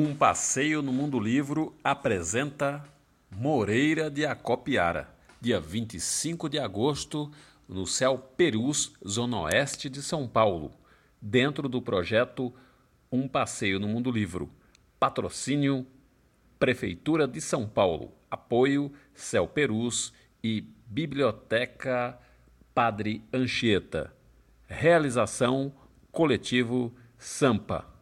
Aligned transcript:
Um 0.00 0.14
passeio 0.14 0.80
no 0.80 0.92
mundo 0.92 1.18
livro 1.18 1.74
apresenta 1.82 2.84
Moreira 3.32 4.08
de 4.08 4.24
Acopiara, 4.24 5.12
dia 5.40 5.58
25 5.58 6.48
de 6.48 6.56
agosto, 6.56 7.32
no 7.68 7.84
céu 7.84 8.16
Perus, 8.16 8.92
zona 9.04 9.40
oeste 9.40 9.90
de 9.90 10.00
São 10.00 10.28
Paulo, 10.28 10.70
dentro 11.20 11.68
do 11.68 11.82
projeto 11.82 12.54
Um 13.10 13.26
passeio 13.26 13.80
no 13.80 13.88
mundo 13.88 14.12
livro. 14.12 14.48
Patrocínio 15.00 15.84
Prefeitura 16.60 17.26
de 17.26 17.40
São 17.40 17.66
Paulo. 17.66 18.12
Apoio 18.30 18.92
Céu 19.12 19.48
Perus 19.48 20.12
e 20.44 20.60
Biblioteca 20.86 22.16
Padre 22.72 23.24
Anchieta. 23.32 24.14
Realização 24.68 25.72
Coletivo 26.12 26.94
Sampa. 27.18 27.97